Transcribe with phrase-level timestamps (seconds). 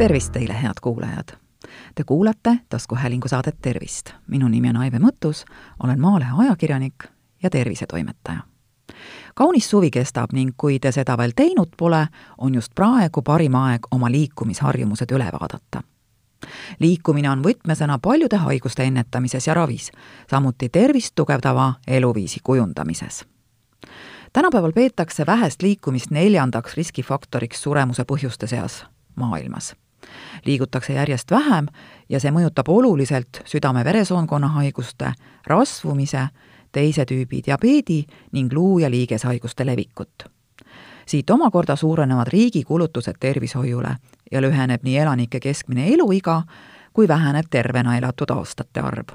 [0.00, 1.28] tervist teile, head kuulajad!
[1.94, 4.10] Te kuulate taskuhäälingu saadet Tervist.
[4.26, 5.44] minu nimi on Aive Mõttus,
[5.82, 7.04] olen Maalehe ajakirjanik
[7.42, 8.40] ja tervisetoimetaja.
[9.34, 12.06] kaunis suvi kestab ning kui te seda veel teinud pole,
[12.38, 15.82] on just praegu parim aeg oma liikumisharjumused üle vaadata.
[16.78, 19.92] liikumine on võtmesõna paljude haiguste ennetamises ja ravis,
[20.30, 23.24] samuti tervist tugevdava eluviisi kujundamises
[24.32, 29.74] tänapäeval peetakse vähest liikumist neljandaks riskifaktoriks suremuse põhjuste seas maailmas
[30.44, 31.66] liigutakse järjest vähem
[32.08, 35.12] ja see mõjutab oluliselt südame-veresoonkonna haiguste,
[35.46, 36.28] rasvumise,
[36.72, 40.24] teise tüübi diabeedi ning luu- ja liigeshaiguste levikut.
[41.06, 43.96] siit omakorda suurenevad riigi kulutused tervishoiule
[44.32, 46.42] ja lüheneb nii elanike keskmine eluiga
[46.92, 49.08] kui väheneb tervena elatud aastate arv.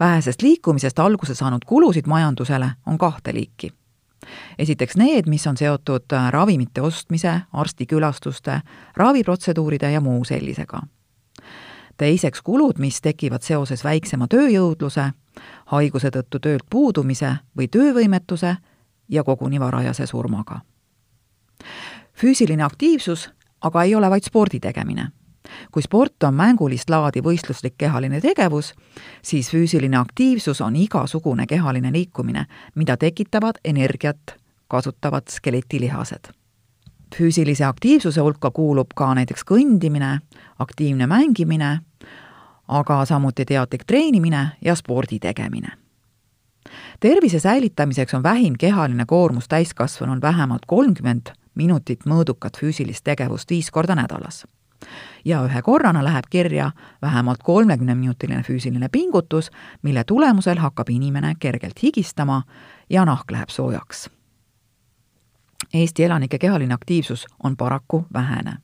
[0.00, 3.72] vähesest liikumisest alguse saanud kulusid majandusele on kahte liiki
[4.58, 8.60] esiteks need, mis on seotud äh, ravimite ostmise, arstikülastuste,
[8.96, 10.82] raviprotseduuride ja muu sellisega.
[11.96, 15.10] teiseks kulud, mis tekivad seoses väiksema tööjõudluse,
[15.66, 18.56] haiguse tõttu töölt puudumise või töövõimetuse
[19.08, 20.60] ja koguni varajase surmaga.
[22.14, 23.30] füüsiline aktiivsus
[23.64, 25.08] aga ei ole vaid spordi tegemine
[25.72, 28.74] kui sport on mängulist laadi võistluslik kehaline tegevus,
[29.22, 34.36] siis füüsiline aktiivsus on igasugune kehaline liikumine, mida tekitavad energiat
[34.68, 36.32] kasutavad skeletilihased.
[37.16, 40.18] füüsilise aktiivsuse hulka kuulub ka näiteks kõndimine,
[40.58, 41.78] aktiivne mängimine,
[42.68, 45.68] aga samuti teadlik treenimine ja spordi tegemine
[47.00, 53.94] tervise säilitamiseks on vähim kehaline koormus täiskasvanul vähemalt kolmkümmend minutit mõõdukat füüsilist tegevust viis korda
[53.94, 54.44] nädalas
[55.24, 56.70] ja ühe korrana läheb kirja
[57.02, 59.50] vähemalt kolmekümneminutiline füüsiline pingutus,
[59.82, 62.42] mille tulemusel hakkab inimene kergelt higistama
[62.90, 64.10] ja nahk läheb soojaks.
[65.74, 68.58] Eesti elanike kehaline aktiivsus on paraku vähene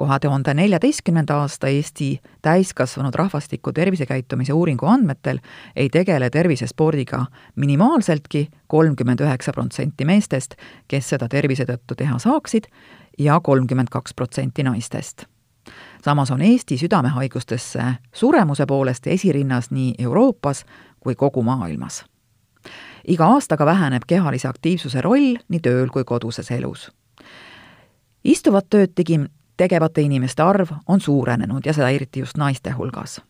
[0.00, 5.38] kahe tuhande neljateistkümnenda aasta Eesti täiskasvanud rahvastiku tervisekäitumise uuringu andmetel
[5.76, 10.56] ei tegele tervisespordiga minimaalseltki kolmkümmend üheksa protsenti meestest,
[10.88, 12.70] kes seda tervise tõttu teha saaksid,
[13.18, 15.29] ja kolmkümmend kaks protsenti naistest
[16.04, 17.82] samas on Eesti südamehaigustesse
[18.14, 20.64] suremuse poolest esirinnas nii Euroopas
[21.00, 22.04] kui kogu maailmas.
[23.08, 26.92] iga aastaga väheneb kehalise aktiivsuse roll nii tööl kui koduses elus.
[28.24, 29.20] istuvat tööd tegi,
[29.56, 33.20] tegevate inimeste arv on suurenenud ja seda eriti just naiste hulgas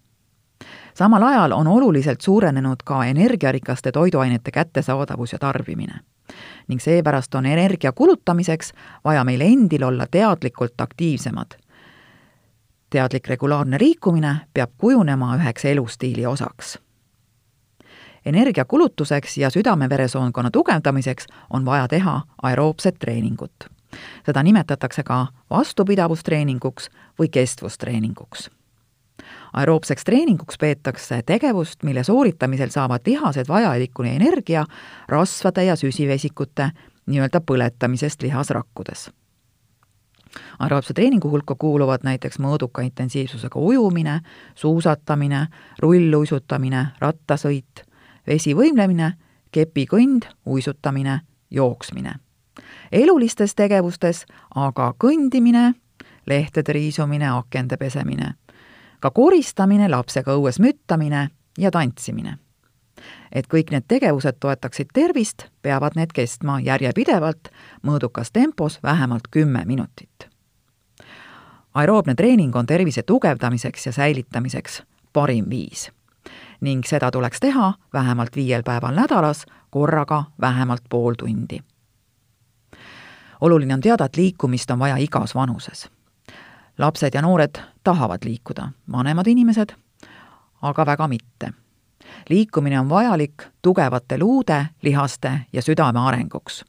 [0.94, 6.00] samal ajal on oluliselt suurenenud ka energiarikaste toiduainete kättesaadavus ja tarbimine.
[6.69, 8.72] ning seepärast on energia kulutamiseks
[9.04, 11.59] vaja meil endil olla teadlikult aktiivsemad
[12.90, 16.78] teadlik regulaarne liikumine peab kujunema üheks elustiili osaks.
[18.26, 23.52] energiakulutuseks ja südame-veresoonkonna tugevdamiseks on vaja teha aeroobset treeningut.
[24.26, 28.50] seda nimetatakse ka vastupidavustreeninguks või kestvustreeninguks
[29.52, 34.64] aeroobseks treeninguks peetakse tegevust, mille sooritamisel saavad lihased vajaliku energia
[35.08, 36.70] rasvade ja süsivesikute
[37.06, 39.10] nii-öelda põletamisest lihasrakkudes
[40.58, 44.20] aeroobse treeningu hulka kuuluvad näiteks mõõduka intensiivsusega ujumine,
[44.54, 45.46] suusatamine,
[45.78, 47.84] rulluisutamine, rattasõit,
[48.26, 49.12] vesivõimlemine,
[49.52, 51.20] kepikõnd, uisutamine,
[51.50, 52.14] jooksmine.
[52.92, 55.74] elulistes tegevustes aga kõndimine,
[56.26, 58.34] lehtede riisumine, akende pesemine,
[59.00, 62.38] ka koristamine, lapsega õues müttamine ja tantsimine
[63.32, 67.50] et kõik need tegevused toetaksid tervist, peavad need kestma järjepidevalt
[67.86, 70.28] mõõdukas tempos vähemalt kümme minutit.
[71.74, 75.90] aeroobne treening on tervise tugevdamiseks ja säilitamiseks parim viis
[76.60, 81.60] ning seda tuleks teha vähemalt viiel päeval nädalas, korraga vähemalt pool tundi.
[83.40, 85.90] oluline on teada, et liikumist on vaja igas vanuses.
[86.78, 89.74] lapsed ja noored tahavad liikuda, vanemad inimesed
[90.62, 91.52] aga väga mitte
[92.28, 96.64] liikumine on vajalik tugevate luude, lihaste ja südame arenguks.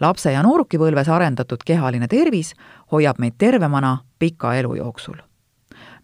[0.00, 2.54] lapse- ja noorukipõlves arendatud kehaline tervis
[2.92, 5.16] hoiab meid tervemana pika elu jooksul.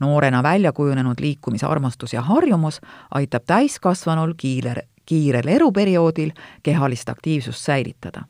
[0.00, 2.80] noorena välja kujunenud liikumisarmastus ja harjumus
[3.14, 6.30] aitab täiskasvanul kiire, kiirel eluperioodil
[6.62, 8.22] kehalist aktiivsust säilitada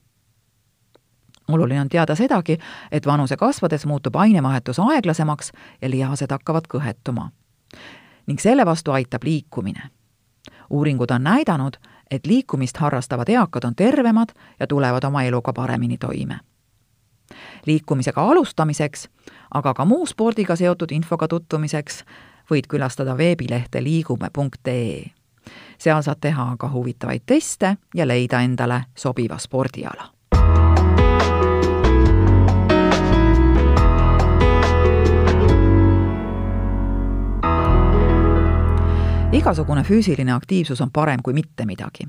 [1.49, 2.59] oluline on teada sedagi,
[2.93, 7.31] et vanuse kasvades muutub ainevahetus aeglasemaks ja lihased hakkavad kõhetuma.
[8.27, 9.91] ning selle vastu aitab liikumine
[10.71, 11.77] uuringud on näidanud,
[12.11, 14.29] et liikumist harrastavad eakad on tervemad
[14.61, 16.41] ja tulevad oma eluga paremini toime.
[17.67, 19.09] liikumisega alustamiseks,
[19.55, 22.05] aga ka muu spordiga seotud infoga tutvumiseks
[22.51, 25.11] võid külastada veebilehte liigume.ee.
[25.79, 30.18] seal saad teha ka huvitavaid teste ja leida endale sobiva spordiala
[39.49, 42.09] igasugune füüsiline aktiivsus on parem kui mitte midagi.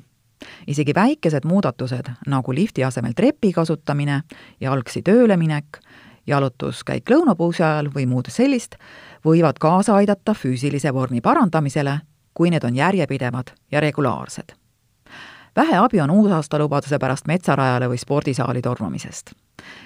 [0.68, 4.22] isegi väikesed muudatused, nagu lifti asemel trepi kasutamine,
[4.60, 5.80] jalgsi tööle minek,
[6.28, 8.76] jalutuskäik lõunapausi ajal või muud sellist,
[9.26, 12.00] võivad kaasa aidata füüsilise vormi parandamisele,
[12.34, 14.52] kui need on järjepidevad ja regulaarsed.
[15.56, 19.32] vähe abi on uusaastalubaduse pärast metsarajale või spordisaali tormamisest.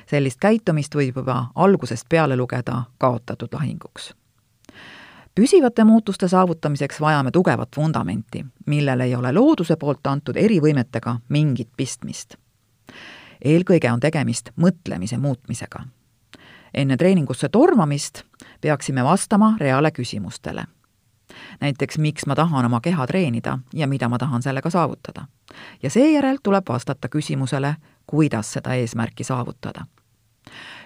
[0.09, 4.13] sellist käitumist võib juba algusest peale lugeda kaotatud lahinguks
[5.35, 12.35] püsivate muutuste saavutamiseks vajame tugevat vundamenti, millel ei ole looduse poolt antud erivõimetega mingit pistmist.
[13.45, 15.83] eelkõige on tegemist mõtlemise muutmisega.
[16.73, 18.23] enne treeningusse tormamist
[18.61, 20.65] peaksime vastama reale küsimustele.
[21.61, 25.27] näiteks, miks ma tahan oma keha treenida ja mida ma tahan sellega saavutada.
[25.83, 27.75] ja seejärel tuleb vastata küsimusele,
[28.05, 29.85] kuidas seda eesmärki saavutada.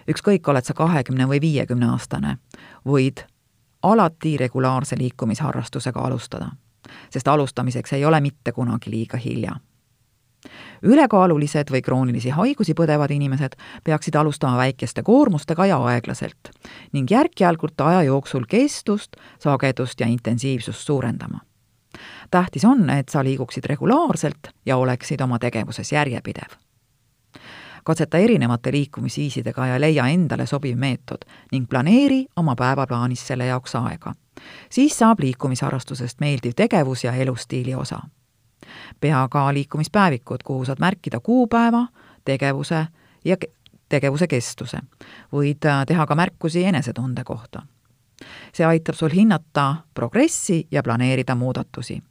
[0.07, 2.37] ükskõik, oled sa kahekümne või viiekümne aastane,
[2.85, 3.27] võid
[3.83, 6.49] alati regulaarse liikumisharrastusega alustada,
[7.09, 9.55] sest alustamiseks ei ole mitte kunagi liiga hilja.
[10.83, 16.51] ülekaalulised või kroonilisi haigusi põdevad inimesed peaksid alustama väikeste koormustega ja aeglaselt
[16.93, 21.39] ning järk-järgult aja jooksul kestust, sagedust ja intensiivsust suurendama.
[22.31, 26.66] tähtis on, et sa liiguksid regulaarselt ja oleksid oma tegevuses järjepidev
[27.87, 34.13] katseta erinevate liikumisviisidega ja leia endale sobiv meetod ning planeeri oma päevaplaanis selle jaoks aega.
[34.69, 37.99] siis saab liikumisharrastusest meeldiv tegevus ja elustiili osa.
[38.99, 41.87] pea ka liikumispäevikud, kuhu saad märkida kuupäeva,
[42.25, 42.85] tegevuse
[43.25, 43.37] ja
[43.89, 44.77] tegevuse kestuse.
[45.31, 47.61] võid äh, teha ka märkusi enesetunde kohta.
[48.53, 52.03] see aitab sul hinnata progressi ja planeerida muudatusi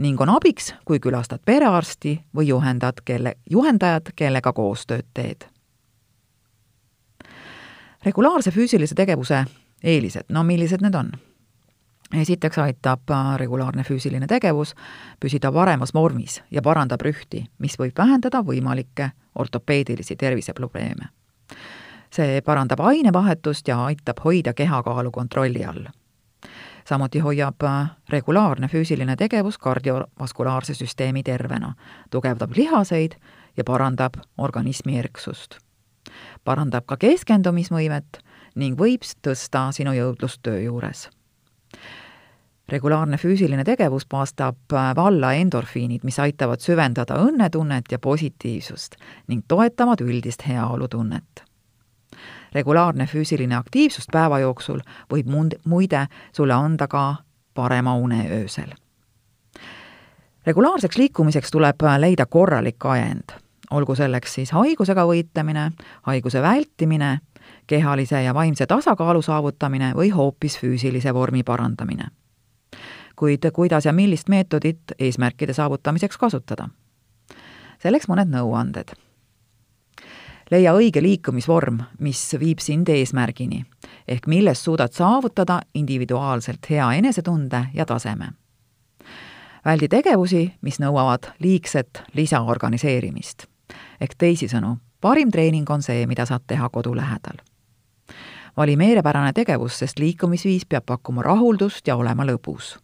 [0.00, 5.44] ning on abiks, kui külastad perearsti või juhendad, kelle, juhendajad, kellega koostööd teed.
[8.04, 9.44] regulaarse füüsilise tegevuse
[9.84, 11.12] eelised, no millised need on?
[12.14, 14.74] esiteks aitab äh, regulaarne füüsiline tegevus
[15.20, 21.08] püsida paremas vormis ja parandab rühti, mis võib vähendada võimalikke ortopeedilisi terviseprobleeme.
[22.10, 25.86] see parandab ainevahetust ja aitab hoida kehakaalu kontrolli all
[26.88, 31.74] samuti hoiab äh, regulaarne füüsiline tegevus kardiovaskulaarse süsteemi tervena,
[32.10, 33.12] tugevdab lihaseid
[33.56, 35.58] ja parandab organismi erksust.
[36.44, 38.22] parandab ka keskendumisvõimet
[38.56, 41.08] ning võib tõsta sinu jõudlust töö juures.
[42.68, 48.96] regulaarne füüsiline tegevus paastab äh, valla endorfiinid, mis aitavad süvendada õnnetunnet ja positiivsust
[49.28, 51.49] ning toetavad üldist heaolutunnet
[52.54, 54.80] regulaarne füüsiline aktiivsus päeva jooksul
[55.12, 57.14] võib mund-, muide sulle anda ka
[57.54, 58.72] parema une öösel.
[60.46, 63.30] regulaarseks liikumiseks tuleb leida korralik ajend,
[63.70, 65.70] olgu selleks siis haigusega võitlemine,
[66.02, 67.18] haiguse vältimine,
[67.66, 72.08] kehalise ja vaimse tasakaalu saavutamine või hoopis füüsilise vormi parandamine.
[73.16, 76.68] kuid kuidas ja millist meetodit eesmärkide saavutamiseks kasutada?
[77.78, 78.92] selleks mõned nõuanded
[80.50, 83.62] leia õige liikumisvorm, mis viib sind eesmärgini,
[84.08, 88.28] ehk millest suudad saavutada individuaalselt hea enesetunde ja taseme.
[89.64, 93.46] väldi tegevusi, mis nõuavad liigset lisaorganiseerimist.
[94.00, 97.36] ehk teisisõnu, parim treening on see, mida saad teha kodu lähedal.
[98.56, 102.78] vali meelepärane tegevus, sest liikumisviis peab pakkuma rahuldust ja olema lõbus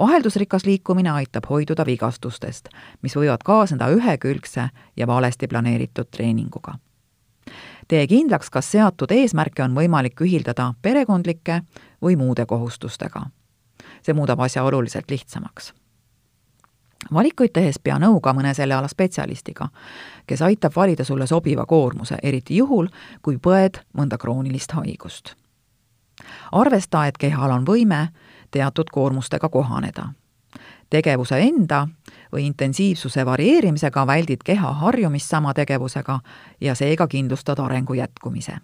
[0.00, 2.68] vaheldusrikas liikumine aitab hoiduda vigastustest,
[3.02, 6.78] mis võivad kaasneda ühekülgse ja valesti planeeritud treeninguga.
[7.88, 11.62] tee kindlaks, kas seatud eesmärke on võimalik ühildada perekondlike
[12.02, 13.22] või muude kohustustega.
[14.02, 15.72] see muudab asja oluliselt lihtsamaks
[17.14, 19.68] valikuid tehes pea nõu ka mõne selleala spetsialistiga,
[20.26, 22.88] kes aitab valida sulle sobiva koormuse, eriti juhul,
[23.22, 25.34] kui põed mõnda kroonilist haigust.
[26.52, 28.08] arvesta, et kehal on võime
[28.50, 30.08] teatud koormustega kohaneda.
[30.90, 31.88] tegevuse enda
[32.32, 36.20] või intensiivsuse varieerimisega väldid keha harjumist sama tegevusega
[36.60, 38.56] ja seega kindlustad arengu jätkumise.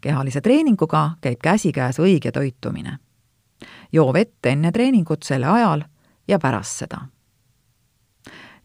[0.00, 2.98] kehalise treeninguga käib käsikäes õige toitumine.
[3.92, 5.82] joo vett enne treeningut, selle ajal
[6.28, 7.00] ja pärast seda.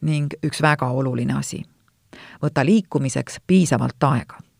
[0.01, 1.63] ning üks väga oluline asi,
[2.43, 4.50] võta liikumiseks piisavalt aega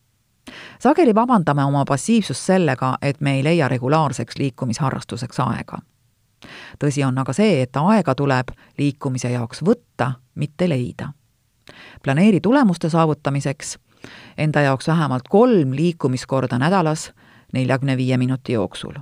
[0.78, 5.78] sageli vabandame oma passiivsust sellega, et me ei leia regulaarseks liikumisharrastuseks aega.
[6.84, 11.12] tõsi on aga see, et aega tuleb liikumise jaoks võtta, mitte leida.
[12.02, 13.78] planeeri tulemuste saavutamiseks
[14.38, 17.12] enda jaoks vähemalt kolm liikumiskorda nädalas
[17.52, 18.94] neljakümne viie minuti jooksul.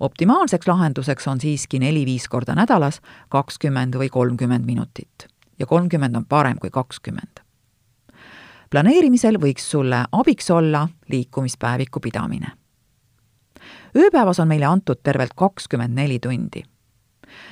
[0.00, 5.28] optimaalseks lahenduseks on siiski neli-viis korda nädalas kakskümmend või kolmkümmend minutit
[5.58, 7.45] ja kolmkümmend on parem kui kakskümmend
[8.70, 12.46] planeerimisel võiks sulle abiks olla liikumispäeviku pidamine.
[13.96, 16.62] ööpäevas on meile antud tervelt kakskümmend neli tundi.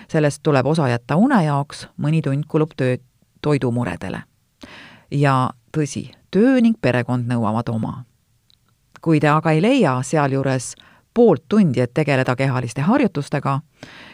[0.09, 2.97] sellest tuleb osa jätta une jaoks, mõni tund kulub töö,
[3.43, 4.23] toidumuredele.
[5.11, 8.05] ja tõsi, töö ning perekond nõuavad oma.
[9.01, 10.75] kui te aga ei leia sealjuures
[11.15, 13.61] poolt tundi, et tegeleda kehaliste harjutustega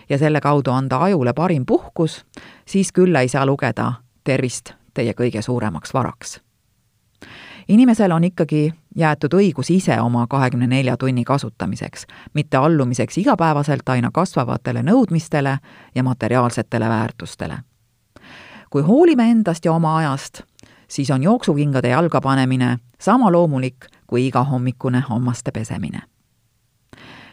[0.08, 2.24] ja selle kaudu anda ajule parim puhkus,
[2.66, 3.92] siis küll ei saa lugeda
[4.24, 6.40] tervist teie kõige suuremaks varaks.
[7.68, 14.10] Inimesel on ikkagi jäetud õigus ise oma kahekümne nelja tunni kasutamiseks, mitte allumiseks igapäevaselt aina
[14.12, 15.58] kasvavatele nõudmistele
[15.94, 17.58] ja materiaalsetele väärtustele.
[18.70, 20.42] kui hoolime endast ja oma ajast,
[20.88, 26.00] siis on jooksukingade jalga panemine sama loomulik kui igahommikune hammaste pesemine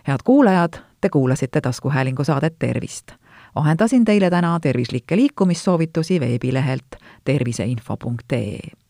[0.07, 3.11] head kuulajad, te kuulasite taskuhäälingu saadet Tervist.
[3.55, 6.85] vahendasin teile täna tervislikke liikumissoovitusi veebilehelt
[7.23, 8.86] terviseinfo.ee.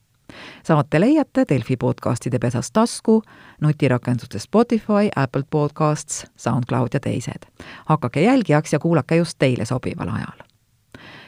[0.63, 3.21] saate leiate Delfi podcastide pesas tasku,
[3.61, 7.43] nutirakenduste Spotify, Apple Podcasts, SoundCloud ja teised.
[7.85, 10.47] hakake jälgijaks ja kuulake just teile sobival ajal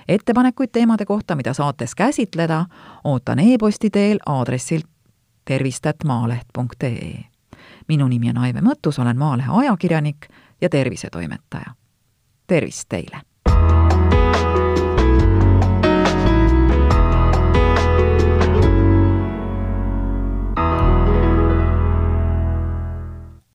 [0.07, 2.65] ettepanekuid teemade kohta, mida saates käsitleda,
[3.03, 4.81] ootan e-posti teel aadressil
[5.45, 7.29] tervist.maaleht.ee
[7.89, 10.27] minu nimi on Aive Mõttus, olen Maalehe ajakirjanik
[10.61, 11.73] ja tervisetoimetaja.
[12.47, 13.28] tervist teile!